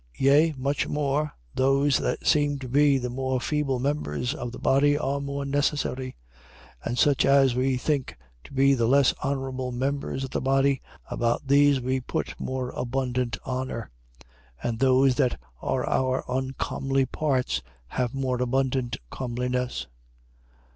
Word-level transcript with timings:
12:22. 0.17 0.25
Yea, 0.25 0.53
much, 0.57 0.87
more 0.87 1.31
those 1.53 1.97
that 1.99 2.25
seem 2.25 2.57
to 2.57 2.67
be 2.67 2.97
the 2.97 3.11
more 3.11 3.39
feeble 3.39 3.77
members 3.77 4.33
of 4.33 4.51
the 4.51 4.57
body 4.57 4.97
are 4.97 5.21
more 5.21 5.45
necessary 5.45 6.15
12:23. 6.83 6.85
And 6.85 6.97
such 6.97 7.23
as 7.23 7.53
we 7.53 7.77
think 7.77 8.17
to 8.45 8.51
be 8.51 8.73
the 8.73 8.87
less 8.87 9.13
honourable 9.23 9.71
members 9.71 10.23
of 10.23 10.31
the 10.31 10.41
body, 10.41 10.81
about 11.11 11.43
these 11.47 11.79
we 11.79 11.99
put 12.01 12.33
more 12.39 12.71
abundant 12.71 13.37
honour: 13.45 13.91
and 14.63 14.79
those 14.79 15.13
that 15.17 15.39
are 15.61 15.87
our 15.87 16.25
uncomely 16.27 17.05
parts 17.05 17.61
have 17.89 18.15
more 18.15 18.41
abundant 18.41 18.97
comeliness. 19.11 19.85